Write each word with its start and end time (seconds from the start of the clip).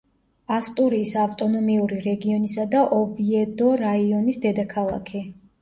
ასტურიის 0.53 1.11
ავტონომიური 1.23 1.99
რეგიონისა 2.07 2.65
და 2.73 2.83
ოვიედო 3.01 3.71
რაიონის 3.85 4.45
დედაქალაქი. 4.49 5.27